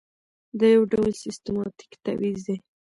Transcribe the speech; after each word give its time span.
دا 0.59 0.67
یو 0.75 0.83
ډول 0.91 1.11
سیستماتیک 1.23 1.91
تبعیض 2.05 2.39
دی. 2.47 2.55